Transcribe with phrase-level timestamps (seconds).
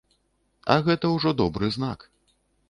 [0.75, 2.09] А гэта ўжо добры знак.